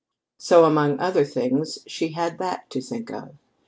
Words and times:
So, 0.39 0.65
among 0.65 0.99
other 0.99 1.23
things, 1.23 1.77
she 1.85 2.13
had 2.13 2.39
that 2.39 2.71
to 2.71 2.81
think 2.81 3.11
of. 3.11 3.35